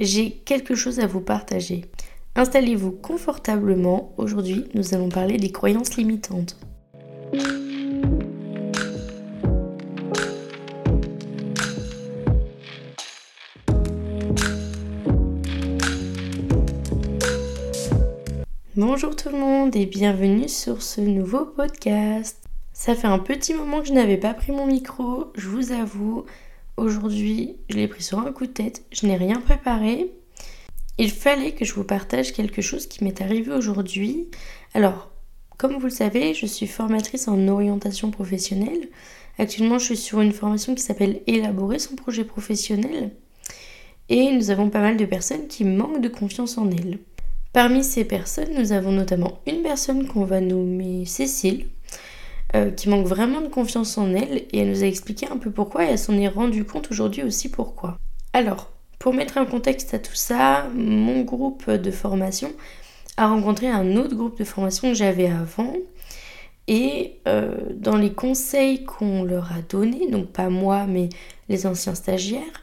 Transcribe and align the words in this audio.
j'ai 0.00 0.30
quelque 0.30 0.74
chose 0.74 0.98
à 0.98 1.06
vous 1.06 1.20
partager. 1.20 1.84
Installez-vous 2.34 2.92
confortablement. 2.92 4.14
Aujourd'hui, 4.16 4.64
nous 4.74 4.94
allons 4.94 5.10
parler 5.10 5.36
des 5.36 5.52
croyances 5.52 5.96
limitantes. 5.96 6.56
Bonjour 18.76 19.14
tout 19.14 19.28
le 19.28 19.36
monde 19.36 19.76
et 19.76 19.84
bienvenue 19.84 20.48
sur 20.48 20.80
ce 20.80 21.02
nouveau 21.02 21.44
podcast. 21.44 22.42
Ça 22.72 22.94
fait 22.94 23.06
un 23.06 23.18
petit 23.18 23.52
moment 23.52 23.80
que 23.80 23.88
je 23.88 23.92
n'avais 23.92 24.16
pas 24.16 24.32
pris 24.32 24.52
mon 24.52 24.66
micro, 24.66 25.26
je 25.34 25.48
vous 25.48 25.72
avoue. 25.72 26.24
Aujourd'hui, 26.80 27.56
je 27.68 27.76
l'ai 27.76 27.88
pris 27.88 28.02
sur 28.02 28.20
un 28.20 28.32
coup 28.32 28.46
de 28.46 28.52
tête, 28.52 28.86
je 28.90 29.06
n'ai 29.06 29.16
rien 29.16 29.38
préparé. 29.38 30.14
Il 30.96 31.10
fallait 31.10 31.52
que 31.52 31.66
je 31.66 31.74
vous 31.74 31.84
partage 31.84 32.32
quelque 32.32 32.62
chose 32.62 32.86
qui 32.86 33.04
m'est 33.04 33.20
arrivé 33.20 33.52
aujourd'hui. 33.52 34.28
Alors, 34.72 35.10
comme 35.58 35.76
vous 35.76 35.88
le 35.88 35.90
savez, 35.90 36.32
je 36.32 36.46
suis 36.46 36.66
formatrice 36.66 37.28
en 37.28 37.48
orientation 37.48 38.10
professionnelle. 38.10 38.88
Actuellement, 39.36 39.78
je 39.78 39.84
suis 39.84 39.96
sur 39.98 40.22
une 40.22 40.32
formation 40.32 40.74
qui 40.74 40.80
s'appelle 40.80 41.20
Élaborer 41.26 41.78
son 41.78 41.96
projet 41.96 42.24
professionnel. 42.24 43.10
Et 44.08 44.32
nous 44.32 44.48
avons 44.48 44.70
pas 44.70 44.80
mal 44.80 44.96
de 44.96 45.04
personnes 45.04 45.48
qui 45.48 45.66
manquent 45.66 46.00
de 46.00 46.08
confiance 46.08 46.56
en 46.56 46.70
elles. 46.70 46.98
Parmi 47.52 47.84
ces 47.84 48.06
personnes, 48.06 48.54
nous 48.56 48.72
avons 48.72 48.92
notamment 48.92 49.42
une 49.46 49.60
personne 49.60 50.06
qu'on 50.06 50.24
va 50.24 50.40
nommer 50.40 51.04
Cécile, 51.04 51.66
euh, 52.54 52.70
qui 52.70 52.88
manque 52.88 53.06
vraiment 53.06 53.40
de 53.40 53.48
confiance 53.48 53.96
en 53.98 54.14
elle, 54.14 54.44
et 54.52 54.58
elle 54.58 54.70
nous 54.70 54.82
a 54.82 54.86
expliqué 54.86 55.26
un 55.28 55.36
peu 55.36 55.50
pourquoi, 55.50 55.84
et 55.84 55.88
elle 55.90 55.98
s'en 55.98 56.18
est 56.18 56.28
rendue 56.28 56.64
compte 56.64 56.90
aujourd'hui 56.90 57.22
aussi 57.22 57.50
pourquoi. 57.50 57.98
Alors, 58.32 58.70
pour 58.98 59.14
mettre 59.14 59.38
un 59.38 59.46
contexte 59.46 59.94
à 59.94 59.98
tout 59.98 60.14
ça, 60.14 60.68
mon 60.74 61.22
groupe 61.22 61.70
de 61.70 61.90
formation 61.90 62.52
a 63.16 63.28
rencontré 63.28 63.68
un 63.68 63.96
autre 63.96 64.14
groupe 64.14 64.38
de 64.38 64.44
formation 64.44 64.88
que 64.88 64.94
j'avais 64.94 65.28
avant, 65.28 65.74
et 66.66 67.16
euh, 67.26 67.56
dans 67.74 67.96
les 67.96 68.12
conseils 68.12 68.84
qu'on 68.84 69.24
leur 69.24 69.52
a 69.52 69.62
donnés, 69.68 70.08
donc 70.08 70.28
pas 70.28 70.48
moi, 70.50 70.86
mais 70.86 71.08
les 71.48 71.66
anciens 71.66 71.94
stagiaires, 71.94 72.62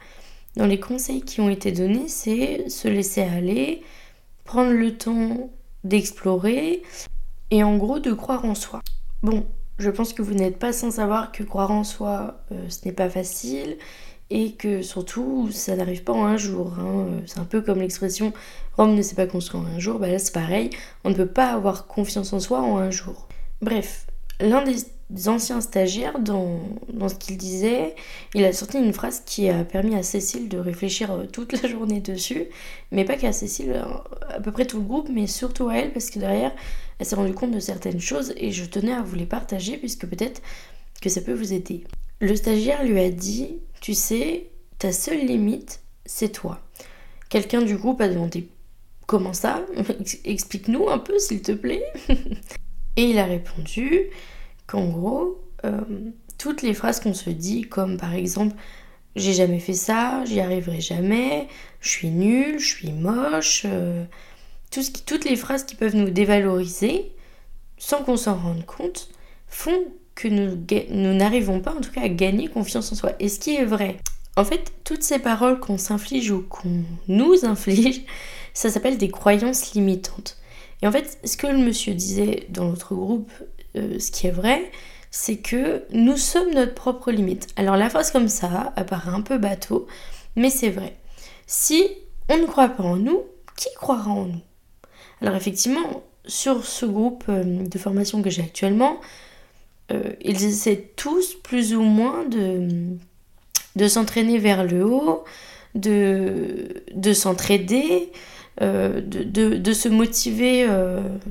dans 0.56 0.66
les 0.66 0.80
conseils 0.80 1.22
qui 1.22 1.42
ont 1.42 1.50
été 1.50 1.72
donnés, 1.72 2.08
c'est 2.08 2.70
se 2.70 2.88
laisser 2.88 3.22
aller, 3.22 3.84
prendre 4.44 4.72
le 4.72 4.98
temps 4.98 5.50
d'explorer 5.84 6.82
et 7.52 7.64
en 7.64 7.78
gros 7.78 8.00
de 8.00 8.14
croire 8.14 8.46
en 8.46 8.56
soi. 8.56 8.82
Bon, 9.24 9.46
je 9.80 9.90
pense 9.90 10.14
que 10.14 10.22
vous 10.22 10.34
n'êtes 10.34 10.58
pas 10.58 10.74
sans 10.74 10.92
savoir 10.92 11.32
que 11.32 11.44
croire 11.44 11.72
en 11.72 11.84
soi, 11.84 12.40
euh, 12.52 12.70
ce 12.70 12.86
n'est 12.86 12.94
pas 12.94 13.10
facile 13.10 13.78
et 14.30 14.54
que 14.54 14.82
surtout, 14.82 15.50
ça 15.52 15.76
n'arrive 15.76 16.04
pas 16.04 16.14
en 16.14 16.26
un 16.26 16.38
jour. 16.38 16.74
Hein. 16.80 17.22
C'est 17.26 17.40
un 17.40 17.46
peu 17.46 17.62
comme 17.62 17.80
l'expression 17.80 18.34
Rome 18.76 18.96
ne 18.96 19.02
s'est 19.02 19.16
pas 19.16 19.28
construit 19.28 19.60
en 19.60 19.66
un 19.66 19.80
jour. 19.80 20.00
Bah 20.00 20.10
là, 20.10 20.20
c'est 20.20 20.34
pareil. 20.34 20.70
On 21.04 21.10
ne 21.10 21.16
peut 21.16 21.28
pas 21.28 21.54
avoir 21.54 21.88
confiance 21.88 22.34
en 22.34 22.40
soi 22.40 22.60
en 22.60 22.78
un 22.78 22.92
jour. 22.92 23.28
Bref, 23.62 24.06
l'un 24.40 24.64
des 24.64 25.30
anciens 25.30 25.62
stagiaires, 25.62 26.20
dans, 26.20 26.60
dans 26.92 27.08
ce 27.08 27.16
qu'il 27.16 27.38
disait, 27.38 27.96
il 28.36 28.44
a 28.44 28.52
sorti 28.52 28.78
une 28.78 28.94
phrase 28.94 29.24
qui 29.26 29.50
a 29.50 29.64
permis 29.64 29.96
à 29.96 30.04
Cécile 30.04 30.50
de 30.50 30.58
réfléchir 30.58 31.12
euh, 31.12 31.26
toute 31.26 31.60
la 31.62 31.70
journée 31.70 32.02
dessus, 32.02 32.46
mais 32.92 33.06
pas 33.06 33.16
qu'à 33.16 33.32
Cécile, 33.32 33.72
euh, 33.72 33.86
à 34.30 34.42
peu 34.42 34.52
près 34.52 34.66
tout 34.66 34.78
le 34.78 34.84
groupe, 34.84 35.10
mais 35.12 35.26
surtout 35.26 35.70
à 35.70 35.76
elle, 35.76 35.94
parce 35.94 36.10
que 36.10 36.20
derrière, 36.20 36.52
elle 37.00 37.06
s'est 37.06 37.16
rendue 37.16 37.34
compte 37.34 37.52
de 37.52 37.60
certaines 37.60 38.00
choses 38.00 38.34
et 38.38 38.52
je 38.52 38.66
tenais 38.66 38.94
à 38.94 39.02
vous 39.02 39.16
les 39.16 39.26
partager, 39.26 39.78
puisque 39.78 40.08
peut-être 40.08 40.42
que 41.02 41.10
ça 41.10 41.22
peut 41.22 41.34
vous 41.34 41.54
aider. 41.54 41.84
Le 42.20 42.36
stagiaire 42.36 42.84
lui 42.84 43.00
a 43.00 43.10
dit, 43.10 43.58
tu 43.82 43.94
sais, 43.94 44.50
ta 44.80 44.92
seule 44.92 45.26
limite, 45.26 45.82
c'est 46.06 46.32
toi. 46.32 46.62
Quelqu'un 47.30 47.62
du 47.62 47.78
groupe 47.78 48.02
a 48.02 48.08
demandé, 48.08 48.48
comment 49.06 49.34
ça 49.34 49.66
Explique-nous 50.26 50.90
un 50.90 50.98
peu, 50.98 51.20
s'il 51.20 51.42
te 51.42 51.52
plaît. 51.52 51.84
et 52.96 53.04
il 53.04 53.20
a 53.20 53.26
répondu, 53.26 54.08
qu'en 54.66 54.88
gros, 54.88 55.42
euh, 55.66 55.82
toutes 56.38 56.62
les 56.62 56.74
phrases 56.74 57.00
qu'on 57.00 57.14
se 57.14 57.30
dit, 57.30 57.64
comme 57.64 57.98
par 57.98 58.14
exemple 58.14 58.56
j'ai 59.18 59.34
jamais 59.34 59.60
fait 59.60 59.74
ça, 59.74 60.24
j'y 60.26 60.40
arriverai 60.40 60.80
jamais, 60.80 61.48
je 61.82 61.90
suis 61.90 62.10
nulle, 62.10 62.60
je 62.60 62.68
suis 62.68 62.92
moche, 62.92 63.64
euh, 63.66 64.06
toutes 65.06 65.26
les 65.26 65.36
phrases 65.36 65.64
qui 65.64 65.76
peuvent 65.76 65.96
nous 65.96 66.10
dévaloriser, 66.10 67.12
sans 67.78 68.04
qu'on 68.04 68.18
s'en 68.18 68.36
rende 68.36 68.66
compte, 68.66 69.10
font 69.48 69.86
que 70.16 70.28
nous, 70.28 70.58
nous 70.90 71.14
n'arrivons 71.14 71.60
pas 71.60 71.74
en 71.74 71.82
tout 71.82 71.92
cas 71.92 72.02
à 72.02 72.10
gagner 72.10 72.48
confiance 72.48 72.92
en 72.92 72.96
soi. 72.96 73.12
Et 73.20 73.30
ce 73.30 73.40
qui 73.40 73.56
est 73.56 73.66
vrai, 73.66 73.98
en 74.36 74.44
fait, 74.44 74.74
toutes 74.84 75.04
ces 75.04 75.20
paroles 75.20 75.60
qu'on 75.60 75.78
s'inflige 75.78 76.32
ou 76.32 76.42
qu'on 76.42 76.84
nous 77.08 77.46
inflige, 77.46 78.02
ça 78.54 78.70
s'appelle 78.70 78.98
des 78.98 79.10
croyances 79.10 79.74
limitantes. 79.74 80.38
Et 80.82 80.88
en 80.88 80.92
fait, 80.92 81.20
ce 81.24 81.38
que 81.38 81.48
le 81.48 81.58
monsieur 81.58 81.94
disait 81.94 82.48
dans 82.50 82.66
notre 82.66 82.94
groupe 82.96 83.32
euh, 83.76 84.00
ce 84.00 84.12
qui 84.12 84.28
est 84.28 84.32
vrai, 84.32 84.72
c'est 85.12 85.38
que 85.38 85.84
nous 85.92 86.18
sommes 86.18 86.54
notre 86.54 86.74
propre 86.74 87.12
limite. 87.12 87.48
Alors 87.56 87.78
la 87.78 87.90
phrase 87.90 88.12
comme 88.12 88.28
ça 88.28 88.74
apparaît 88.76 89.12
un 89.12 89.22
peu 89.22 89.38
bateau, 89.38 89.88
mais 90.36 90.50
c'est 90.50 90.70
vrai. 90.70 90.96
Si 91.46 91.84
on 92.30 92.38
ne 92.38 92.46
croit 92.46 92.70
pas 92.70 92.84
en 92.84 92.98
nous, 92.98 93.24
qui 93.56 93.70
croira 93.76 94.12
en 94.12 94.26
nous? 94.26 94.42
Alors 95.22 95.36
effectivement, 95.36 96.04
sur 96.28 96.66
ce 96.66 96.86
groupe 96.86 97.24
euh, 97.30 97.44
de 97.44 97.78
formation 97.78 98.22
que 98.22 98.30
j'ai 98.30 98.44
actuellement, 98.44 99.00
euh, 99.92 100.04
ils 100.22 100.44
essaient 100.44 100.92
tous 100.96 101.34
plus 101.36 101.74
ou 101.74 101.82
moins 101.82 102.26
de, 102.26 102.68
de 103.76 103.88
s'entraîner 103.88 104.38
vers 104.38 104.64
le 104.64 104.86
haut, 104.86 105.24
de, 105.76 106.84
de 106.94 107.14
s'entraider, 107.14 108.12
euh, 108.62 109.02
de, 109.02 109.74
se 109.74 109.88
motiver 109.88 110.68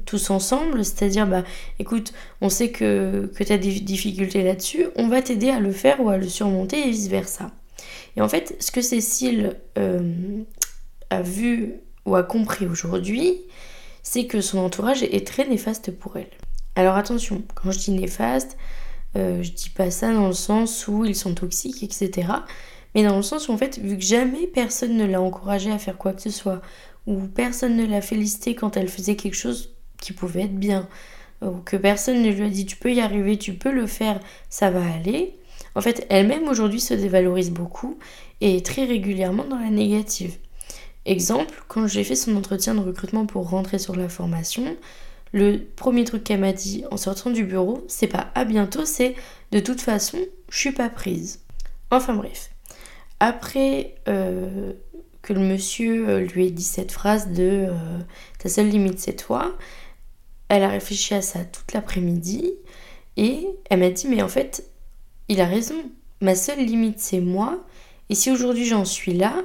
tous 0.04 0.30
ensemble, 0.30 0.84
c'est-à-dire, 0.84 1.26
bah, 1.26 1.44
écoute, 1.78 2.12
on 2.40 2.48
sait 2.48 2.70
que, 2.70 3.30
que 3.34 3.44
tu 3.44 3.52
as 3.52 3.58
des 3.58 3.80
difficultés 3.80 4.42
là-dessus, 4.42 4.86
on 4.96 5.08
va 5.08 5.20
t'aider 5.22 5.50
à 5.50 5.58
le 5.58 5.72
faire 5.72 6.00
ou 6.00 6.08
à 6.08 6.16
le 6.16 6.28
surmonter 6.28 6.86
et 6.86 6.90
vice-versa. 6.90 7.50
Et 8.16 8.22
en 8.22 8.28
fait, 8.28 8.56
ce 8.60 8.70
que 8.70 8.80
Cécile 8.80 9.56
a 11.10 11.22
vu 11.22 11.74
ou 12.06 12.14
a 12.14 12.22
compris 12.22 12.66
aujourd'hui, 12.66 13.40
c'est 14.08 14.26
que 14.26 14.40
son 14.40 14.58
entourage 14.58 15.02
est 15.02 15.26
très 15.26 15.48
néfaste 15.48 15.90
pour 15.90 16.16
elle. 16.16 16.30
Alors 16.76 16.94
attention, 16.94 17.42
quand 17.56 17.72
je 17.72 17.78
dis 17.80 17.90
néfaste, 17.90 18.56
je 19.16 19.50
dis 19.50 19.68
pas 19.68 19.90
ça 19.90 20.14
dans 20.14 20.28
le 20.28 20.32
sens 20.32 20.86
où 20.86 21.04
ils 21.04 21.16
sont 21.16 21.34
toxiques, 21.34 21.82
etc. 21.82 22.28
Mais 22.94 23.02
dans 23.02 23.16
le 23.16 23.22
sens 23.22 23.48
où 23.48 23.52
en 23.52 23.58
fait, 23.58 23.80
vu 23.80 23.98
que 23.98 24.04
jamais 24.04 24.46
personne 24.46 24.96
ne 24.96 25.06
l'a 25.06 25.20
encouragée 25.20 25.72
à 25.72 25.78
faire 25.78 25.98
quoi 25.98 26.12
que 26.12 26.22
ce 26.22 26.30
soit, 26.30 26.62
où 27.08 27.18
personne 27.26 27.76
ne 27.76 27.84
l'a 27.84 28.00
félicité 28.00 28.54
quand 28.54 28.76
elle 28.76 28.88
faisait 28.88 29.16
quelque 29.16 29.34
chose 29.34 29.74
qui 30.00 30.12
pouvait 30.12 30.42
être 30.42 30.54
bien, 30.54 30.88
ou 31.42 31.56
que 31.56 31.76
personne 31.76 32.22
ne 32.22 32.30
lui 32.30 32.44
a 32.44 32.48
dit 32.48 32.64
tu 32.64 32.76
peux 32.76 32.94
y 32.94 33.00
arriver, 33.00 33.38
tu 33.38 33.54
peux 33.54 33.72
le 33.72 33.88
faire, 33.88 34.20
ça 34.48 34.70
va 34.70 34.84
aller. 34.94 35.36
En 35.74 35.80
fait, 35.80 36.06
elle-même 36.10 36.46
aujourd'hui 36.46 36.80
se 36.80 36.94
dévalorise 36.94 37.50
beaucoup 37.50 37.98
et 38.40 38.62
très 38.62 38.84
régulièrement 38.84 39.44
dans 39.44 39.58
la 39.58 39.70
négative. 39.70 40.36
Exemple, 41.06 41.62
quand 41.68 41.86
j'ai 41.86 42.02
fait 42.02 42.16
son 42.16 42.34
entretien 42.34 42.74
de 42.74 42.80
recrutement 42.80 43.26
pour 43.26 43.48
rentrer 43.48 43.78
sur 43.78 43.94
la 43.94 44.08
formation, 44.08 44.76
le 45.32 45.58
premier 45.58 46.02
truc 46.02 46.24
qu'elle 46.24 46.40
m'a 46.40 46.52
dit 46.52 46.84
en 46.90 46.96
sortant 46.96 47.30
du 47.30 47.44
bureau, 47.44 47.84
c'est 47.86 48.08
pas 48.08 48.32
à 48.34 48.44
bientôt, 48.44 48.84
c'est 48.84 49.14
de 49.52 49.60
toute 49.60 49.80
façon, 49.80 50.18
je 50.48 50.58
suis 50.58 50.72
pas 50.72 50.90
prise. 50.90 51.40
Enfin 51.92 52.14
bref. 52.14 52.50
Après 53.20 53.94
euh, 54.08 54.72
que 55.22 55.32
le 55.32 55.40
monsieur 55.40 56.08
euh, 56.08 56.20
lui 56.24 56.48
ait 56.48 56.50
dit 56.50 56.64
cette 56.64 56.90
phrase 56.90 57.28
de 57.28 57.66
euh, 57.68 57.98
ta 58.40 58.48
seule 58.48 58.68
limite 58.68 58.98
c'est 58.98 59.14
toi. 59.14 59.56
Elle 60.48 60.64
a 60.64 60.68
réfléchi 60.68 61.14
à 61.14 61.22
ça 61.22 61.44
toute 61.44 61.72
l'après-midi 61.72 62.52
et 63.16 63.46
elle 63.70 63.78
m'a 63.78 63.90
dit 63.90 64.08
mais 64.08 64.22
en 64.22 64.28
fait 64.28 64.64
il 65.28 65.40
a 65.40 65.46
raison. 65.46 65.76
Ma 66.20 66.34
seule 66.34 66.64
limite 66.64 66.98
c'est 66.98 67.20
moi 67.20 67.64
et 68.10 68.16
si 68.16 68.32
aujourd'hui 68.32 68.66
j'en 68.66 68.84
suis 68.84 69.14
là, 69.14 69.44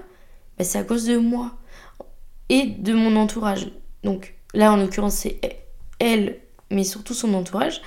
bah, 0.62 0.66
c'est 0.66 0.78
à 0.78 0.84
cause 0.84 1.06
de 1.08 1.18
moi 1.18 1.52
et 2.50 2.68
de 2.68 2.94
mon 2.94 3.16
entourage. 3.16 3.72
Donc 4.04 4.36
là 4.54 4.72
en 4.72 4.78
l'occurrence 4.78 5.16
c'est 5.16 5.40
elle 5.98 6.38
mais 6.70 6.84
surtout 6.84 7.16
son 7.16 7.34
entourage 7.34 7.82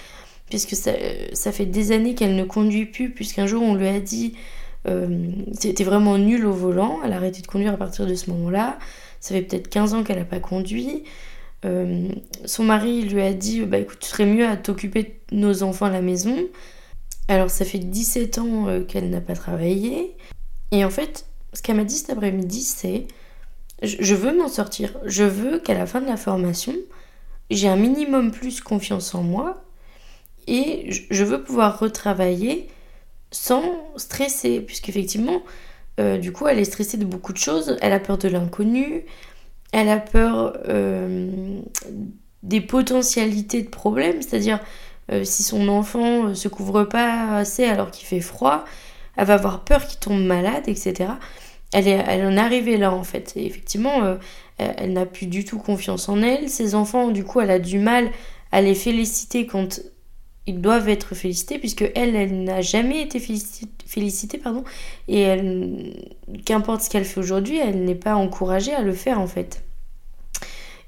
puisque 0.50 0.74
ça, 0.74 0.90
ça 1.34 1.52
fait 1.52 1.66
des 1.66 1.92
années 1.92 2.16
qu'elle 2.16 2.34
ne 2.34 2.42
conduit 2.42 2.86
plus 2.86 3.10
puisqu'un 3.10 3.46
jour 3.46 3.62
on 3.62 3.76
lui 3.76 3.86
a 3.86 4.00
dit 4.00 4.34
euh, 4.88 5.30
c'était 5.52 5.84
vraiment 5.84 6.18
nul 6.18 6.44
au 6.46 6.52
volant. 6.52 6.98
Elle 7.04 7.12
a 7.12 7.16
arrêté 7.16 7.42
de 7.42 7.46
conduire 7.46 7.72
à 7.72 7.76
partir 7.76 8.06
de 8.06 8.14
ce 8.16 8.28
moment-là. 8.30 8.76
Ça 9.20 9.36
fait 9.36 9.42
peut-être 9.42 9.68
15 9.68 9.94
ans 9.94 10.02
qu'elle 10.02 10.18
n'a 10.18 10.24
pas 10.24 10.40
conduit. 10.40 11.04
Euh, 11.64 12.08
son 12.44 12.64
mari 12.64 13.02
lui 13.02 13.22
a 13.22 13.32
dit 13.32 13.60
bah 13.62 13.78
écoute, 13.78 13.98
tu 14.00 14.08
serais 14.08 14.26
mieux 14.26 14.48
à 14.48 14.56
t'occuper 14.56 15.20
nos 15.30 15.62
enfants 15.62 15.86
à 15.86 15.90
la 15.90 16.02
maison. 16.02 16.36
Alors 17.28 17.50
ça 17.50 17.64
fait 17.64 17.78
17 17.78 18.38
ans 18.38 18.66
euh, 18.66 18.82
qu'elle 18.82 19.10
n'a 19.10 19.20
pas 19.20 19.34
travaillé. 19.34 20.16
Et 20.72 20.84
en 20.84 20.90
fait, 20.90 21.26
ce 21.54 21.62
qu'elle 21.62 21.76
m'a 21.76 21.84
dit 21.84 21.96
cet 21.96 22.10
après-midi, 22.10 22.62
c'est 22.62 23.06
je 23.82 24.14
veux 24.14 24.36
m'en 24.36 24.48
sortir. 24.48 24.98
Je 25.04 25.24
veux 25.24 25.58
qu'à 25.58 25.74
la 25.74 25.86
fin 25.86 26.00
de 26.00 26.06
la 26.06 26.16
formation, 26.16 26.74
j'ai 27.50 27.68
un 27.68 27.76
minimum 27.76 28.30
plus 28.30 28.60
confiance 28.60 29.14
en 29.14 29.22
moi 29.22 29.62
et 30.46 30.90
je 31.10 31.24
veux 31.24 31.42
pouvoir 31.42 31.78
retravailler 31.78 32.68
sans 33.30 33.62
stresser, 33.96 34.60
puisqu'effectivement, 34.60 35.42
euh, 36.00 36.18
du 36.18 36.32
coup, 36.32 36.46
elle 36.46 36.58
est 36.58 36.64
stressée 36.64 36.96
de 36.96 37.04
beaucoup 37.04 37.32
de 37.32 37.38
choses. 37.38 37.76
Elle 37.80 37.92
a 37.92 38.00
peur 38.00 38.18
de 38.18 38.28
l'inconnu. 38.28 39.04
Elle 39.72 39.88
a 39.88 39.98
peur 39.98 40.56
euh, 40.68 41.60
des 42.42 42.60
potentialités 42.60 43.62
de 43.62 43.68
problèmes. 43.68 44.22
C'est-à-dire, 44.22 44.60
euh, 45.10 45.24
si 45.24 45.42
son 45.42 45.68
enfant 45.68 46.34
se 46.34 46.48
couvre 46.48 46.84
pas 46.84 47.36
assez 47.36 47.64
alors 47.64 47.90
qu'il 47.90 48.06
fait 48.06 48.20
froid, 48.20 48.64
elle 49.16 49.26
va 49.26 49.34
avoir 49.34 49.64
peur 49.64 49.86
qu'il 49.86 49.98
tombe 49.98 50.22
malade, 50.24 50.64
etc. 50.66 51.10
Elle, 51.72 51.88
est, 51.88 52.24
en 52.24 52.36
est 52.36 52.38
arrivée 52.38 52.76
là, 52.76 52.92
en 52.92 53.04
fait. 53.04 53.32
Et 53.36 53.46
effectivement, 53.46 54.16
elle 54.58 54.92
n'a 54.92 55.06
plus 55.06 55.26
du 55.26 55.44
tout 55.44 55.58
confiance 55.58 56.08
en 56.08 56.22
elle. 56.22 56.48
Ses 56.48 56.74
enfants, 56.74 57.08
du 57.08 57.24
coup, 57.24 57.40
elle 57.40 57.50
a 57.50 57.58
du 57.58 57.78
mal 57.78 58.10
à 58.52 58.60
les 58.60 58.74
féliciter 58.74 59.46
quand 59.46 59.80
ils 60.46 60.60
doivent 60.60 60.88
être 60.88 61.14
félicités 61.14 61.58
puisque 61.58 61.90
elle, 61.94 62.14
elle 62.16 62.44
n'a 62.44 62.60
jamais 62.60 63.02
été 63.02 63.18
félicitée, 63.18 64.38
pardon, 64.38 64.64
et 65.08 65.36
qu'importe 66.44 66.82
ce 66.82 66.90
qu'elle 66.90 67.04
fait 67.04 67.20
aujourd'hui, 67.20 67.58
elle 67.58 67.84
n'est 67.84 67.94
pas 67.94 68.14
encouragée 68.14 68.74
à 68.74 68.82
le 68.82 68.92
faire 68.92 69.20
en 69.20 69.26
fait. 69.26 69.64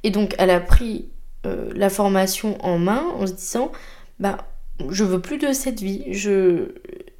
Et 0.02 0.10
donc 0.10 0.34
elle 0.38 0.50
a 0.50 0.60
pris 0.60 1.08
euh, 1.46 1.72
la 1.74 1.90
formation 1.90 2.62
en 2.64 2.78
main 2.78 3.02
en 3.18 3.26
se 3.26 3.32
disant, 3.32 3.72
bah, 4.20 4.46
je 4.90 5.04
veux 5.04 5.20
plus 5.20 5.38
de 5.38 5.52
cette 5.52 5.80
vie. 5.80 6.04
Je, 6.12 6.74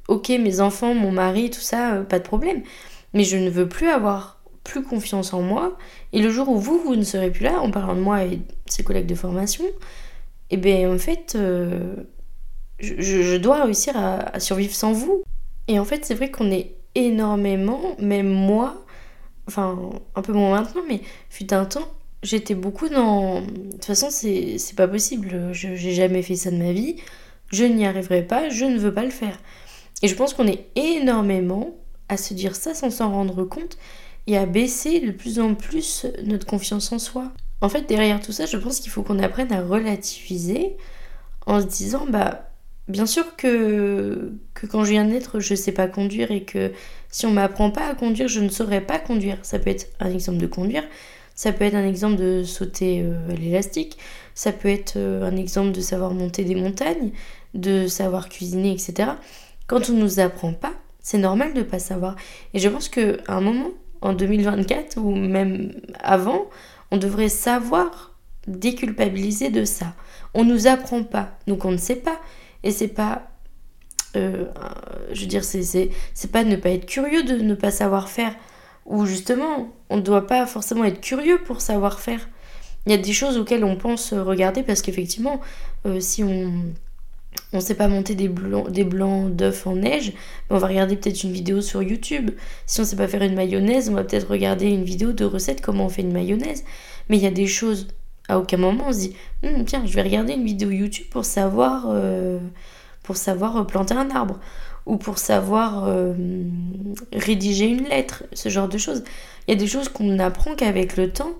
ok, 0.07 0.29
mes 0.29 0.61
enfants, 0.61 0.93
mon 0.93 1.11
mari, 1.11 1.49
tout 1.49 1.61
ça, 1.61 1.95
euh, 1.95 2.03
pas 2.03 2.19
de 2.19 2.23
problème, 2.23 2.63
mais 3.13 3.23
je 3.23 3.37
ne 3.37 3.49
veux 3.49 3.67
plus 3.67 3.89
avoir 3.89 4.41
plus 4.63 4.83
confiance 4.83 5.33
en 5.33 5.41
moi. 5.41 5.77
Et 6.13 6.21
le 6.21 6.29
jour 6.29 6.49
où 6.49 6.57
vous, 6.57 6.79
vous 6.79 6.95
ne 6.95 7.03
serez 7.03 7.31
plus 7.31 7.43
là, 7.43 7.59
en 7.61 7.71
parlant 7.71 7.95
de 7.95 8.01
moi 8.01 8.23
et 8.23 8.41
ses 8.65 8.83
collègues 8.83 9.07
de 9.07 9.15
formation, 9.15 9.63
eh 10.49 10.57
bien 10.57 10.91
en 10.93 10.97
fait, 10.97 11.33
euh, 11.35 11.95
je, 12.79 13.37
dois 13.37 13.63
réussir 13.63 13.95
à, 13.97 14.39
survivre 14.39 14.73
sans 14.73 14.93
vous. 14.93 15.23
Et 15.67 15.79
en 15.79 15.85
fait, 15.85 16.05
c'est 16.05 16.15
vrai 16.15 16.31
qu'on 16.31 16.51
est 16.51 16.75
énormément, 16.95 17.95
même 17.99 18.29
moi, 18.29 18.85
enfin, 19.47 19.77
un 20.15 20.21
peu 20.21 20.33
moins 20.33 20.59
maintenant, 20.59 20.81
mais 20.87 21.01
fut 21.29 21.53
un 21.53 21.65
temps, 21.65 21.87
j'étais 22.23 22.55
beaucoup 22.55 22.89
dans. 22.89 23.41
De 23.41 23.71
toute 23.71 23.85
façon, 23.85 24.07
c'est 24.09 24.57
pas 24.75 24.87
possible, 24.87 25.49
je 25.51 25.75
j'ai 25.75 25.93
jamais 25.93 26.21
fait 26.21 26.35
ça 26.35 26.51
de 26.51 26.57
ma 26.57 26.71
vie, 26.71 26.97
je 27.51 27.63
n'y 27.65 27.85
arriverai 27.85 28.23
pas, 28.23 28.49
je 28.49 28.65
ne 28.65 28.77
veux 28.77 28.93
pas 28.93 29.03
le 29.03 29.11
faire. 29.11 29.37
Et 30.03 30.07
je 30.07 30.15
pense 30.15 30.33
qu'on 30.33 30.47
est 30.47 30.67
énormément 30.75 31.75
à 32.09 32.17
se 32.17 32.33
dire 32.33 32.55
ça 32.55 32.73
sans 32.73 32.89
s'en 32.89 33.11
rendre 33.11 33.43
compte 33.43 33.77
et 34.27 34.37
à 34.37 34.45
baisser 34.45 34.99
de 34.99 35.11
plus 35.11 35.39
en 35.39 35.55
plus 35.55 36.05
notre 36.23 36.45
confiance 36.45 36.91
en 36.91 36.99
soi. 36.99 37.31
En 37.61 37.69
fait, 37.69 37.87
derrière 37.87 38.21
tout 38.21 38.31
ça, 38.31 38.45
je 38.45 38.57
pense 38.57 38.79
qu'il 38.79 38.91
faut 38.91 39.03
qu'on 39.03 39.19
apprenne 39.19 39.51
à 39.51 39.63
relativiser 39.63 40.77
en 41.45 41.61
se 41.61 41.65
disant, 41.65 42.05
bah, 42.07 42.47
Bien 42.87 43.05
sûr 43.05 43.35
que, 43.35 44.31
que 44.53 44.65
quand 44.65 44.85
je 44.85 44.91
viens 44.91 45.03
de 45.03 45.09
naître, 45.11 45.41
je 45.41 45.53
ne 45.53 45.57
sais 45.57 45.73
pas 45.73 45.87
conduire 45.87 46.31
et 46.31 46.43
que 46.43 46.71
si 47.09 47.25
on 47.25 47.31
m'apprend 47.31 47.69
pas 47.69 47.85
à 47.85 47.95
conduire, 47.95 48.29
je 48.29 48.39
ne 48.39 48.47
saurais 48.47 48.79
pas 48.79 48.97
conduire. 48.97 49.37
Ça 49.43 49.59
peut 49.59 49.69
être 49.69 49.87
un 49.99 50.09
exemple 50.09 50.37
de 50.37 50.47
conduire, 50.47 50.83
ça 51.35 51.51
peut 51.51 51.65
être 51.65 51.75
un 51.75 51.85
exemple 51.85 52.15
de 52.15 52.43
sauter 52.43 53.01
euh, 53.03 53.29
à 53.29 53.33
l'élastique, 53.33 53.97
ça 54.35 54.53
peut 54.53 54.69
être 54.69 54.93
euh, 54.95 55.27
un 55.29 55.35
exemple 55.35 55.73
de 55.73 55.81
savoir 55.81 56.13
monter 56.13 56.45
des 56.45 56.55
montagnes, 56.55 57.11
de 57.53 57.87
savoir 57.87 58.29
cuisiner, 58.29 58.71
etc. 58.71 59.11
Quand 59.67 59.89
on 59.89 59.93
ne 59.93 60.01
nous 60.01 60.19
apprend 60.19 60.53
pas, 60.53 60.73
c'est 61.01 61.17
normal 61.17 61.53
de 61.53 61.59
ne 61.59 61.63
pas 61.63 61.79
savoir. 61.79 62.15
Et 62.53 62.59
je 62.59 62.69
pense 62.69 62.89
qu'à 62.89 63.17
un 63.27 63.41
moment, 63.41 63.71
en 64.01 64.13
2024 64.13 64.97
ou 64.97 65.15
même 65.15 65.73
avant, 65.99 66.49
on 66.91 66.97
devrait 66.97 67.29
savoir 67.29 68.15
déculpabiliser 68.47 69.49
de 69.49 69.65
ça. 69.65 69.93
On 70.33 70.43
ne 70.43 70.53
nous 70.53 70.67
apprend 70.67 71.03
pas, 71.03 71.37
donc 71.47 71.65
on 71.65 71.71
ne 71.71 71.77
sait 71.77 71.97
pas. 71.97 72.19
Et 72.63 72.71
c'est 72.71 72.87
pas. 72.87 73.27
Euh, 74.15 74.45
je 75.11 75.21
veux 75.21 75.27
dire, 75.27 75.43
c'est 75.43 76.31
pas 76.31 76.43
ne 76.43 76.55
pas 76.55 76.69
être 76.69 76.85
curieux 76.85 77.23
de 77.23 77.35
ne 77.35 77.55
pas 77.55 77.71
savoir 77.71 78.09
faire. 78.09 78.33
Ou 78.85 79.05
justement, 79.05 79.69
on 79.89 79.97
ne 79.97 80.01
doit 80.01 80.27
pas 80.27 80.45
forcément 80.45 80.85
être 80.85 81.01
curieux 81.01 81.39
pour 81.43 81.59
savoir 81.59 81.99
faire. 81.99 82.27
Il 82.85 82.91
y 82.91 82.95
a 82.95 82.97
des 82.97 83.11
choses 83.11 83.37
auxquelles 83.37 83.65
on 83.65 83.75
pense 83.75 84.13
regarder 84.13 84.63
parce 84.63 84.81
qu'effectivement, 84.81 85.41
euh, 85.85 85.99
si 85.99 86.23
on 86.23 86.73
on 87.53 87.59
sait 87.59 87.75
pas 87.75 87.87
monter 87.87 88.15
des 88.15 88.27
blancs 88.27 88.69
des 88.69 88.83
blancs 88.83 89.33
d'œufs 89.33 89.67
en 89.67 89.75
neige, 89.75 90.13
on 90.49 90.57
va 90.57 90.67
regarder 90.67 90.95
peut-être 90.95 91.23
une 91.23 91.31
vidéo 91.31 91.61
sur 91.61 91.81
YouTube. 91.81 92.31
Si 92.65 92.81
on 92.81 92.85
sait 92.85 92.95
pas 92.95 93.07
faire 93.07 93.21
une 93.23 93.35
mayonnaise, 93.35 93.89
on 93.89 93.93
va 93.93 94.03
peut-être 94.03 94.29
regarder 94.29 94.67
une 94.67 94.83
vidéo 94.83 95.13
de 95.13 95.25
recette 95.25 95.61
comment 95.61 95.85
on 95.85 95.89
fait 95.89 96.01
une 96.01 96.13
mayonnaise. 96.13 96.63
Mais 97.09 97.17
il 97.17 97.23
y 97.23 97.27
a 97.27 97.31
des 97.31 97.47
choses 97.47 97.87
à 98.27 98.39
aucun 98.39 98.57
moment 98.57 98.85
on 98.87 98.93
se 98.93 98.99
dit 98.99 99.15
hum, 99.43 99.65
tiens 99.65 99.83
je 99.85 99.93
vais 99.93 100.01
regarder 100.01 100.33
une 100.33 100.45
vidéo 100.45 100.69
YouTube 100.69 101.07
pour 101.09 101.25
savoir 101.25 101.85
euh, 101.89 102.39
euh, 103.09 103.63
planter 103.63 103.93
un 103.93 104.09
arbre 104.09 104.39
ou 104.85 104.97
pour 104.97 105.17
savoir 105.17 105.85
euh, 105.87 106.13
rédiger 107.13 107.67
une 107.67 107.85
lettre 107.85 108.23
ce 108.33 108.49
genre 108.49 108.67
de 108.67 108.77
choses 108.77 109.03
il 109.47 109.53
y 109.53 109.57
a 109.57 109.59
des 109.59 109.67
choses 109.67 109.89
qu'on 109.89 110.05
n'apprend 110.05 110.55
qu'avec 110.55 110.97
le 110.97 111.09
temps 111.09 111.33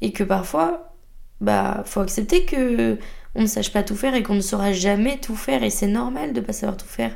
et 0.00 0.12
que 0.12 0.24
parfois 0.24 0.92
bah 1.40 1.82
faut 1.86 2.00
accepter 2.00 2.44
que 2.44 2.98
on 3.34 3.42
ne 3.42 3.46
sache 3.46 3.72
pas 3.72 3.82
tout 3.82 3.96
faire 3.96 4.14
et 4.14 4.22
qu'on 4.22 4.34
ne 4.34 4.40
saura 4.40 4.72
jamais 4.72 5.18
tout 5.18 5.36
faire 5.36 5.62
et 5.62 5.70
c'est 5.70 5.86
normal 5.86 6.32
de 6.32 6.40
pas 6.40 6.52
savoir 6.52 6.76
tout 6.76 6.86
faire 6.86 7.14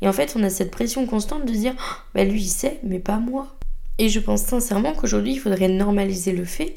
et 0.00 0.08
en 0.08 0.12
fait 0.12 0.34
on 0.36 0.42
a 0.42 0.50
cette 0.50 0.70
pression 0.70 1.06
constante 1.06 1.44
de 1.44 1.52
dire 1.52 1.74
oh, 1.78 1.94
bah 2.14 2.24
lui 2.24 2.42
il 2.42 2.48
sait 2.48 2.80
mais 2.82 2.98
pas 2.98 3.18
moi 3.18 3.58
et 3.98 4.08
je 4.08 4.20
pense 4.20 4.42
sincèrement 4.42 4.94
qu'aujourd'hui 4.94 5.32
il 5.32 5.40
faudrait 5.40 5.68
normaliser 5.68 6.32
le 6.32 6.44
fait 6.44 6.74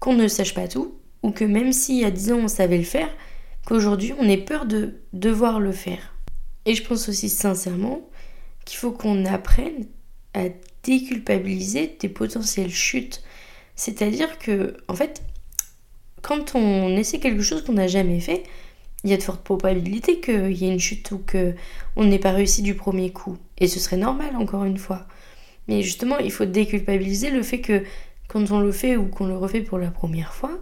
qu'on 0.00 0.14
ne 0.14 0.28
sache 0.28 0.54
pas 0.54 0.68
tout 0.68 0.94
ou 1.24 1.30
que 1.30 1.44
même 1.44 1.72
s'il 1.72 1.96
y 1.96 2.04
a 2.04 2.10
10 2.10 2.32
ans 2.32 2.40
on 2.44 2.48
savait 2.48 2.76
le 2.76 2.84
faire, 2.84 3.08
qu'aujourd'hui 3.66 4.12
on 4.20 4.28
ait 4.28 4.36
peur 4.36 4.66
de 4.66 5.00
devoir 5.14 5.58
le 5.58 5.72
faire. 5.72 6.14
Et 6.66 6.74
je 6.74 6.84
pense 6.84 7.08
aussi 7.08 7.30
sincèrement 7.30 8.08
qu'il 8.66 8.78
faut 8.78 8.92
qu'on 8.92 9.24
apprenne 9.24 9.86
à 10.34 10.44
déculpabiliser 10.82 11.96
des 11.98 12.10
potentielles 12.10 12.70
chutes. 12.70 13.22
C'est-à-dire 13.74 14.38
que, 14.38 14.76
en 14.88 14.94
fait, 14.94 15.22
quand 16.24 16.54
on 16.54 16.96
essaie 16.96 17.20
quelque 17.20 17.42
chose 17.42 17.62
qu'on 17.62 17.74
n'a 17.74 17.86
jamais 17.86 18.18
fait, 18.18 18.44
il 19.04 19.10
y 19.10 19.12
a 19.12 19.18
de 19.18 19.22
fortes 19.22 19.44
probabilités 19.44 20.20
qu'il 20.20 20.52
y 20.52 20.64
ait 20.64 20.72
une 20.72 20.80
chute 20.80 21.10
ou 21.10 21.18
qu'on 21.18 22.04
n'ait 22.04 22.18
pas 22.18 22.32
réussi 22.32 22.62
du 22.62 22.74
premier 22.74 23.12
coup. 23.12 23.36
Et 23.58 23.68
ce 23.68 23.78
serait 23.78 23.98
normal, 23.98 24.34
encore 24.34 24.64
une 24.64 24.78
fois. 24.78 25.06
Mais 25.68 25.82
justement, 25.82 26.18
il 26.18 26.32
faut 26.32 26.46
déculpabiliser 26.46 27.30
le 27.30 27.42
fait 27.42 27.60
que 27.60 27.84
quand 28.28 28.50
on 28.50 28.60
le 28.60 28.72
fait 28.72 28.96
ou 28.96 29.06
qu'on 29.06 29.26
le 29.26 29.36
refait 29.36 29.60
pour 29.60 29.78
la 29.78 29.90
première 29.90 30.32
fois, 30.32 30.58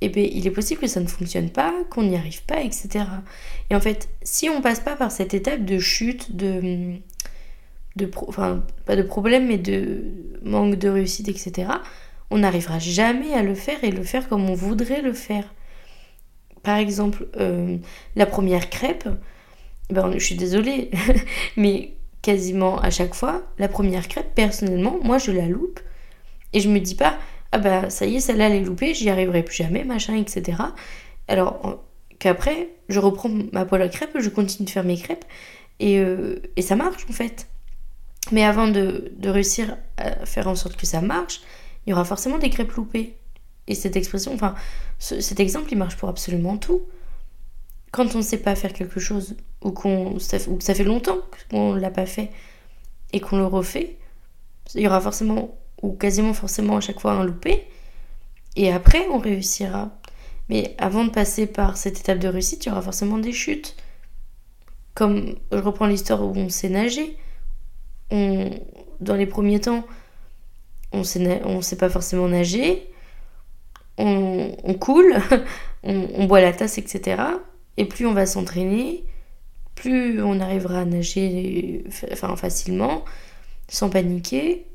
eh 0.00 0.08
bien, 0.08 0.28
il 0.30 0.44
est 0.44 0.50
possible 0.50 0.80
que 0.80 0.88
ça 0.88 1.00
ne 1.00 1.06
fonctionne 1.06 1.50
pas, 1.50 1.72
qu'on 1.90 2.02
n'y 2.02 2.16
arrive 2.16 2.42
pas, 2.42 2.60
etc. 2.60 3.04
Et 3.70 3.76
en 3.76 3.80
fait, 3.80 4.08
si 4.24 4.48
on 4.48 4.60
passe 4.60 4.80
pas 4.80 4.96
par 4.96 5.12
cette 5.12 5.34
étape 5.34 5.64
de 5.64 5.78
chute, 5.78 6.34
de, 6.34 6.96
de 7.94 8.10
enfin, 8.26 8.64
pas 8.86 8.96
de 8.96 9.02
problème, 9.02 9.46
mais 9.46 9.58
de 9.58 10.02
manque 10.42 10.74
de 10.74 10.88
réussite, 10.88 11.28
etc., 11.28 11.68
on 12.34 12.38
n'arrivera 12.38 12.80
jamais 12.80 13.32
à 13.32 13.42
le 13.42 13.54
faire 13.54 13.84
et 13.84 13.92
le 13.92 14.02
faire 14.02 14.28
comme 14.28 14.50
on 14.50 14.54
voudrait 14.54 15.02
le 15.02 15.12
faire. 15.12 15.54
Par 16.64 16.78
exemple, 16.78 17.28
euh, 17.36 17.76
la 18.16 18.26
première 18.26 18.70
crêpe, 18.70 19.08
ben, 19.88 20.10
je 20.14 20.18
suis 20.18 20.34
désolée, 20.34 20.90
mais 21.56 21.92
quasiment 22.22 22.80
à 22.80 22.90
chaque 22.90 23.14
fois, 23.14 23.44
la 23.56 23.68
première 23.68 24.08
crêpe, 24.08 24.34
personnellement, 24.34 24.98
moi 25.00 25.18
je 25.18 25.30
la 25.30 25.46
loupe 25.46 25.78
et 26.52 26.58
je 26.58 26.68
me 26.68 26.80
dis 26.80 26.96
pas, 26.96 27.16
ah 27.52 27.58
bah 27.58 27.88
ça 27.88 28.04
y 28.04 28.16
est, 28.16 28.20
celle-là 28.20 28.48
elle 28.48 28.56
est 28.56 28.64
loupée, 28.64 28.94
j'y 28.94 29.10
arriverai 29.10 29.44
plus 29.44 29.54
jamais, 29.54 29.84
machin, 29.84 30.16
etc. 30.16 30.58
Alors 31.28 31.84
qu'après, 32.18 32.70
je 32.88 32.98
reprends 32.98 33.30
ma 33.52 33.64
poêle 33.64 33.82
à 33.82 33.88
crêpes, 33.88 34.18
je 34.18 34.28
continue 34.28 34.66
de 34.66 34.70
faire 34.70 34.82
mes 34.82 34.96
crêpes 34.96 35.24
et, 35.78 36.00
euh, 36.00 36.42
et 36.56 36.62
ça 36.62 36.74
marche 36.74 37.06
en 37.08 37.12
fait. 37.12 37.46
Mais 38.32 38.42
avant 38.42 38.66
de, 38.66 39.12
de, 39.18 39.28
réussir 39.28 39.76
à 39.98 40.26
faire 40.26 40.48
en 40.48 40.56
sorte 40.56 40.76
que 40.76 40.86
ça 40.86 41.00
marche, 41.00 41.42
il 41.86 41.90
y 41.90 41.92
aura 41.92 42.04
forcément 42.04 42.38
des 42.38 42.50
crêpes 42.50 42.72
loupées. 42.72 43.16
Et 43.66 43.74
cette 43.74 43.96
expression, 43.96 44.34
enfin, 44.34 44.54
cet 44.98 45.40
exemple, 45.40 45.68
il 45.72 45.78
marche 45.78 45.96
pour 45.96 46.08
absolument 46.08 46.58
tout. 46.58 46.82
Quand 47.92 48.14
on 48.14 48.18
ne 48.18 48.22
sait 48.22 48.38
pas 48.38 48.54
faire 48.54 48.72
quelque 48.72 49.00
chose, 49.00 49.36
ou, 49.62 49.70
qu'on, 49.70 50.16
ou 50.16 50.56
que 50.56 50.64
ça 50.64 50.74
fait 50.74 50.84
longtemps 50.84 51.18
qu'on 51.50 51.74
ne 51.74 51.80
l'a 51.80 51.90
pas 51.90 52.06
fait, 52.06 52.30
et 53.12 53.20
qu'on 53.20 53.38
le 53.38 53.46
refait, 53.46 53.96
il 54.74 54.80
y 54.80 54.86
aura 54.86 55.00
forcément 55.00 55.56
ou 55.82 55.92
quasiment 55.92 56.34
forcément 56.34 56.76
à 56.76 56.80
chaque 56.80 57.00
fois 57.00 57.12
un 57.12 57.24
loupé. 57.24 57.64
Et 58.56 58.72
après, 58.72 59.06
on 59.10 59.18
réussira. 59.18 59.90
Mais 60.48 60.74
avant 60.78 61.04
de 61.04 61.10
passer 61.10 61.46
par 61.46 61.76
cette 61.76 62.00
étape 62.00 62.18
de 62.18 62.28
réussite, 62.28 62.64
il 62.64 62.68
y 62.70 62.72
aura 62.72 62.82
forcément 62.82 63.18
des 63.18 63.32
chutes. 63.32 63.76
Comme 64.94 65.36
je 65.52 65.58
reprends 65.58 65.86
l'histoire 65.86 66.22
où 66.22 66.32
on 66.36 66.48
sait 66.48 66.68
nager. 66.68 67.16
On, 68.10 68.50
dans 69.00 69.14
les 69.14 69.26
premiers 69.26 69.60
temps, 69.60 69.84
on 70.94 71.04
sait, 71.04 71.42
on 71.44 71.60
sait 71.60 71.76
pas 71.76 71.88
forcément 71.88 72.28
nager. 72.28 72.88
On, 73.96 74.74
coule, 74.80 75.14
on, 75.84 76.24
boit 76.24 76.40
la 76.40 76.52
tasse, 76.52 76.78
etc. 76.78 77.22
Et 77.76 77.84
plus 77.84 78.06
on 78.06 78.12
va 78.12 78.26
s'entraîner, 78.26 79.04
plus 79.74 80.22
on 80.22 80.40
arrivera 80.40 80.80
à 80.80 80.84
nager 80.84 81.84
enfin, 82.12 82.34
facilement, 82.36 83.04
sans 83.68 83.90
paniquer 83.90 84.66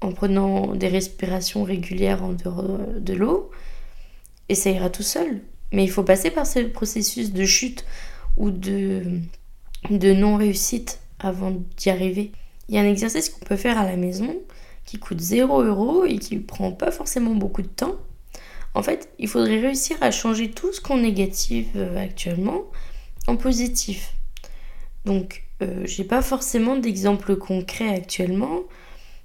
en 0.00 0.12
prenant 0.12 0.74
des 0.74 0.88
respirations 0.88 1.62
régulières 1.62 2.24
en 2.24 2.32
dehors 2.32 2.78
de 2.98 3.12
l'eau, 3.12 3.50
et 4.48 4.54
ça 4.54 4.70
ira 4.70 4.88
tout 4.88 5.02
seul. 5.02 5.42
Mais 5.72 5.84
il 5.84 5.90
faut 5.90 6.02
passer 6.02 6.30
par 6.30 6.46
ce 6.46 6.60
processus 6.60 7.32
de 7.32 7.44
chute 7.44 7.84
ou 8.38 8.50
de, 8.50 9.02
de 9.90 10.12
non-réussite 10.12 11.00
avant 11.18 11.52
d'y 11.76 11.90
arriver. 11.90 12.32
Il 12.68 12.74
y 12.74 12.78
a 12.78 12.80
un 12.80 12.88
exercice 12.88 13.28
qu'on 13.28 13.44
peut 13.44 13.56
faire 13.56 13.78
à 13.78 13.84
la 13.84 13.96
maison 13.96 14.36
coûte 14.98 15.20
0 15.20 15.62
euros 15.62 16.04
et 16.04 16.18
qui 16.18 16.36
prend 16.38 16.72
pas 16.72 16.90
forcément 16.90 17.34
beaucoup 17.34 17.62
de 17.62 17.68
temps. 17.68 17.96
En 18.74 18.82
fait, 18.82 19.10
il 19.18 19.28
faudrait 19.28 19.60
réussir 19.60 19.96
à 20.00 20.10
changer 20.10 20.50
tout 20.50 20.72
ce 20.72 20.80
qu'on 20.80 20.98
négative 20.98 21.68
euh, 21.76 22.02
actuellement 22.02 22.64
en 23.26 23.36
positif. 23.36 24.14
Donc, 25.04 25.44
euh, 25.62 25.82
j'ai 25.84 26.04
pas 26.04 26.22
forcément 26.22 26.76
d'exemple 26.76 27.36
concret 27.36 27.88
actuellement, 27.88 28.60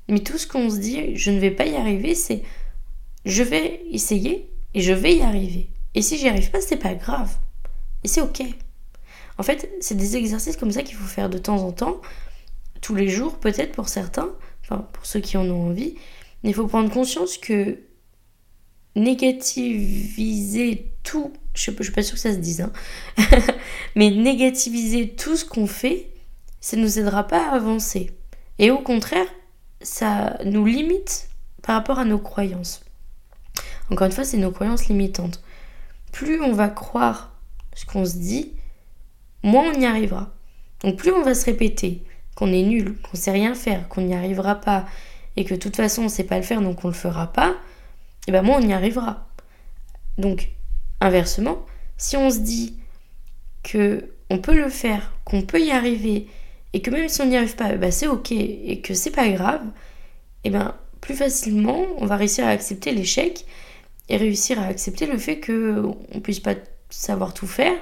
mais 0.07 0.19
tout 0.19 0.37
ce 0.37 0.47
qu'on 0.47 0.69
se 0.69 0.77
dit, 0.77 1.15
je 1.15 1.31
ne 1.31 1.39
vais 1.39 1.51
pas 1.51 1.65
y 1.65 1.75
arriver, 1.75 2.15
c'est 2.15 2.43
je 3.25 3.43
vais 3.43 3.81
essayer 3.91 4.49
et 4.73 4.81
je 4.81 4.93
vais 4.93 5.15
y 5.15 5.21
arriver. 5.21 5.69
Et 5.93 6.01
si 6.01 6.17
j'y 6.17 6.27
arrive 6.27 6.51
pas, 6.51 6.61
c'est 6.61 6.77
pas 6.77 6.93
grave. 6.95 7.31
Et 8.03 8.07
c'est 8.07 8.21
ok. 8.21 8.41
En 9.37 9.43
fait, 9.43 9.69
c'est 9.81 9.95
des 9.95 10.15
exercices 10.15 10.57
comme 10.57 10.71
ça 10.71 10.83
qu'il 10.83 10.95
faut 10.95 11.07
faire 11.07 11.29
de 11.29 11.37
temps 11.37 11.63
en 11.63 11.71
temps, 11.71 12.01
tous 12.81 12.95
les 12.95 13.09
jours 13.09 13.37
peut-être 13.37 13.71
pour 13.73 13.89
certains, 13.89 14.29
enfin 14.67 14.87
pour 14.93 15.05
ceux 15.05 15.19
qui 15.19 15.37
en 15.37 15.49
ont 15.49 15.69
envie. 15.69 15.95
Il 16.43 16.53
faut 16.53 16.67
prendre 16.67 16.91
conscience 16.91 17.37
que 17.37 17.79
négativiser 18.95 20.91
tout, 21.03 21.33
je 21.53 21.71
ne 21.71 21.75
suis 21.81 21.91
pas 21.91 22.03
sûre 22.03 22.15
que 22.15 22.19
ça 22.21 22.33
se 22.33 22.37
dise, 22.37 22.61
hein, 22.61 22.71
mais 23.95 24.09
négativiser 24.09 25.09
tout 25.09 25.35
ce 25.35 25.45
qu'on 25.45 25.67
fait, 25.67 26.09
ça 26.61 26.77
ne 26.77 26.83
nous 26.83 26.99
aidera 26.99 27.27
pas 27.27 27.49
à 27.49 27.55
avancer. 27.55 28.11
Et 28.57 28.71
au 28.71 28.79
contraire, 28.79 29.27
ça 29.81 30.37
nous 30.45 30.65
limite 30.65 31.29
par 31.61 31.75
rapport 31.75 31.99
à 31.99 32.05
nos 32.05 32.19
croyances. 32.19 32.83
Encore 33.91 34.07
une 34.07 34.13
fois, 34.13 34.23
c'est 34.23 34.37
nos 34.37 34.51
croyances 34.51 34.87
limitantes. 34.87 35.43
Plus 36.11 36.41
on 36.41 36.53
va 36.53 36.69
croire 36.69 37.35
ce 37.75 37.85
qu'on 37.85 38.05
se 38.05 38.17
dit, 38.17 38.53
moins 39.43 39.73
on 39.73 39.79
y 39.79 39.85
arrivera. 39.85 40.33
Donc 40.81 40.97
plus 40.97 41.11
on 41.11 41.23
va 41.23 41.35
se 41.35 41.45
répéter 41.45 42.03
qu'on 42.35 42.51
est 42.51 42.63
nul, 42.63 42.95
qu'on 43.01 43.17
sait 43.17 43.31
rien 43.31 43.55
faire, 43.55 43.87
qu'on 43.87 44.01
n'y 44.01 44.13
arrivera 44.13 44.55
pas, 44.55 44.85
et 45.37 45.45
que 45.45 45.53
de 45.53 45.59
toute 45.59 45.75
façon 45.75 46.03
on 46.03 46.09
sait 46.09 46.23
pas 46.23 46.37
le 46.37 46.43
faire 46.43 46.61
donc 46.61 46.83
on 46.83 46.89
le 46.89 46.93
fera 46.93 47.31
pas, 47.31 47.49
et 47.49 48.29
eh 48.29 48.31
ben 48.31 48.41
moins 48.41 48.59
on 48.61 48.67
y 48.67 48.73
arrivera. 48.73 49.27
Donc 50.17 50.49
inversement, 51.01 51.65
si 51.97 52.17
on 52.17 52.29
se 52.29 52.39
dit 52.39 52.77
que 53.63 54.09
on 54.29 54.39
peut 54.39 54.55
le 54.55 54.69
faire, 54.69 55.13
qu'on 55.23 55.41
peut 55.41 55.61
y 55.61 55.71
arriver, 55.71 56.27
et 56.73 56.81
que 56.81 56.91
même 56.91 57.07
si 57.07 57.21
on 57.21 57.25
n'y 57.25 57.37
arrive 57.37 57.55
pas, 57.55 57.75
ben 57.75 57.91
c'est 57.91 58.07
ok, 58.07 58.31
et 58.31 58.81
que 58.81 58.93
c'est 58.93 59.11
pas 59.11 59.29
grave, 59.29 59.63
et 60.43 60.47
eh 60.47 60.49
ben 60.51 60.75
plus 61.01 61.15
facilement 61.15 61.85
on 61.97 62.05
va 62.05 62.17
réussir 62.17 62.45
à 62.45 62.49
accepter 62.49 62.91
l'échec 62.91 63.45
et 64.09 64.17
réussir 64.17 64.59
à 64.59 64.65
accepter 64.65 65.05
le 65.05 65.17
fait 65.17 65.39
qu'on 65.39 65.97
ne 66.13 66.19
puisse 66.19 66.39
pas 66.39 66.55
savoir 66.89 67.33
tout 67.33 67.47
faire 67.47 67.77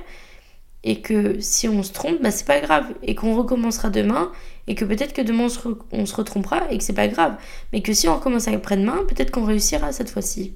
et 0.84 1.02
que 1.02 1.40
si 1.40 1.68
on 1.70 1.82
se 1.84 1.92
trompe, 1.92 2.22
bah, 2.22 2.32
c'est 2.32 2.46
pas 2.46 2.60
grave 2.60 2.86
et 3.04 3.16
qu'on 3.16 3.36
recommencera 3.36 3.90
demain 3.90 4.32
et 4.68 4.76
que 4.76 4.86
peut-être 4.86 5.14
que 5.14 5.22
demain 5.22 5.48
on 5.92 6.06
se, 6.06 6.16
retrompera 6.16 6.72
et 6.72 6.78
que 6.78 6.84
c'est 6.84 6.94
pas 6.94 7.08
grave, 7.08 7.36
mais 7.72 7.82
que 7.82 7.94
si 7.94 8.08
on 8.08 8.16
recommence 8.16 8.48
après-demain, 8.48 9.04
peut-être 9.08 9.32
qu'on 9.32 9.46
réussira 9.46 9.92
cette 9.92 10.10
fois-ci. 10.10 10.54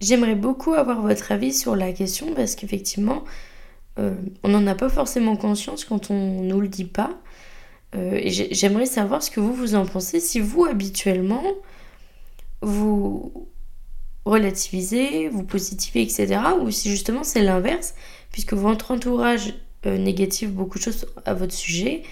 J'aimerais 0.00 0.34
beaucoup 0.34 0.74
avoir 0.74 1.00
votre 1.00 1.32
avis 1.32 1.52
sur 1.52 1.76
la 1.76 1.92
question 1.92 2.34
parce 2.34 2.56
qu'effectivement, 2.56 3.24
euh, 3.98 4.14
on 4.42 4.48
n'en 4.48 4.66
a 4.66 4.74
pas 4.74 4.88
forcément 4.88 5.36
conscience 5.36 5.84
quand 5.84 6.10
on 6.10 6.42
nous 6.42 6.60
le 6.60 6.68
dit 6.68 6.84
pas. 6.84 7.10
Euh, 7.94 8.18
et 8.20 8.30
j'aimerais 8.30 8.86
savoir 8.86 9.22
ce 9.22 9.30
que 9.30 9.38
vous 9.38 9.54
vous 9.54 9.76
en 9.76 9.86
pensez. 9.86 10.18
Si 10.18 10.40
vous 10.40 10.64
habituellement 10.64 11.44
vous 12.60 13.48
relativisez, 14.24 15.28
vous 15.28 15.44
positivez, 15.44 16.02
etc. 16.02 16.40
Ou 16.60 16.70
si 16.70 16.90
justement 16.90 17.24
c'est 17.24 17.42
l'inverse, 17.42 17.94
puisque 18.34 18.54
votre 18.54 18.90
entourage 18.90 19.54
euh, 19.86 19.96
négative 19.96 20.50
beaucoup 20.50 20.78
de 20.78 20.82
choses 20.82 21.06
à 21.24 21.34
votre 21.34 21.52
sujet, 21.52 22.02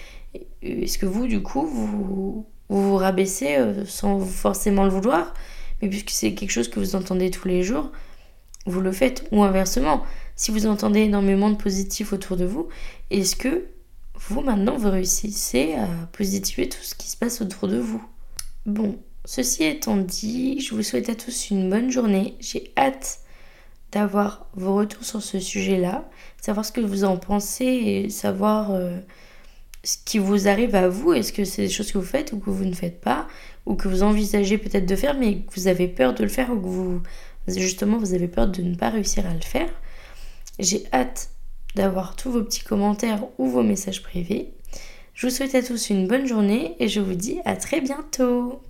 est-ce 0.61 0.97
que 0.97 1.05
vous, 1.05 1.27
du 1.27 1.43
coup, 1.43 1.67
vous 1.67 2.45
vous, 2.69 2.95
rabaissez 2.95 3.57
euh, 3.57 3.83
sans 3.85 4.21
forcément 4.21 4.85
le 4.85 4.89
vouloir, 4.89 5.33
mais 5.81 5.89
puisque 5.89 6.11
c'est 6.11 6.33
quelque 6.33 6.51
chose 6.51 6.69
que 6.69 6.79
vous 6.79 6.95
entendez 6.95 7.29
tous 7.29 7.49
les 7.49 7.61
jours, 7.61 7.91
vous 8.65 8.79
le 8.79 8.93
faites. 8.93 9.27
Ou 9.33 9.43
inversement, 9.43 10.05
si 10.37 10.51
vous 10.51 10.65
entendez 10.65 11.01
énormément 11.01 11.49
de 11.49 11.57
positifs 11.57 12.13
autour 12.13 12.37
de 12.37 12.45
vous, 12.45 12.69
est-ce 13.09 13.35
que 13.35 13.65
vous, 14.15 14.39
maintenant, 14.39 14.77
vous 14.77 14.91
réussissez 14.91 15.73
à 15.73 15.89
positiver 16.13 16.69
tout 16.69 16.81
ce 16.81 16.95
qui 16.95 17.09
se 17.09 17.17
passe 17.17 17.41
autour 17.41 17.67
de 17.67 17.79
vous? 17.79 18.01
Bon, 18.65 18.97
Ceci 19.25 19.63
étant 19.63 19.95
dit, 19.95 20.59
je 20.59 20.75
vous 20.75 20.83
souhaite 20.83 21.07
à 21.07 21.15
tous 21.15 21.49
une 21.49 21.69
bonne 21.69 21.89
journée. 21.89 22.35
J'ai 22.41 22.73
hâte 22.77 23.19
d'avoir 23.93 24.47
vos 24.55 24.75
retours 24.75 25.05
sur 25.05 25.21
ce 25.21 25.39
sujet-là, 25.39 26.09
savoir 26.41 26.65
ce 26.65 26.71
que 26.71 26.81
vous 26.81 27.03
en 27.03 27.17
pensez 27.17 27.65
et 27.65 28.09
savoir 28.09 28.71
euh, 28.71 28.97
ce 29.83 29.97
qui 30.03 30.17
vous 30.17 30.47
arrive 30.47 30.73
à 30.75 30.89
vous. 30.89 31.13
Est-ce 31.13 31.31
que 31.31 31.45
c'est 31.45 31.63
des 31.63 31.69
choses 31.69 31.91
que 31.91 31.99
vous 31.99 32.03
faites 32.03 32.33
ou 32.33 32.39
que 32.39 32.49
vous 32.49 32.65
ne 32.65 32.73
faites 32.73 32.99
pas, 32.99 33.27
ou 33.67 33.75
que 33.75 33.87
vous 33.87 34.01
envisagez 34.01 34.57
peut-être 34.57 34.87
de 34.87 34.95
faire 34.95 35.15
mais 35.17 35.37
que 35.37 35.53
vous 35.55 35.67
avez 35.67 35.87
peur 35.87 36.15
de 36.15 36.23
le 36.23 36.29
faire 36.29 36.51
ou 36.51 36.59
que 36.59 36.67
vous 36.67 37.01
justement 37.47 37.97
vous 37.97 38.13
avez 38.13 38.27
peur 38.27 38.47
de 38.47 38.61
ne 38.63 38.75
pas 38.75 38.89
réussir 38.89 39.27
à 39.27 39.33
le 39.33 39.41
faire? 39.41 39.69
J'ai 40.59 40.83
hâte 40.91 41.29
d'avoir 41.75 42.15
tous 42.15 42.31
vos 42.31 42.43
petits 42.43 42.63
commentaires 42.63 43.23
ou 43.37 43.47
vos 43.47 43.63
messages 43.63 44.01
privés. 44.01 44.53
Je 45.13 45.27
vous 45.27 45.33
souhaite 45.33 45.53
à 45.53 45.61
tous 45.61 45.91
une 45.91 46.07
bonne 46.07 46.25
journée 46.25 46.75
et 46.79 46.87
je 46.87 46.99
vous 46.99 47.13
dis 47.13 47.39
à 47.45 47.55
très 47.55 47.81
bientôt. 47.81 48.61